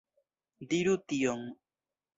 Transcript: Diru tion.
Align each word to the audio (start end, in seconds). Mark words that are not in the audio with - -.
Diru 0.71 0.97
tion. 1.13 1.47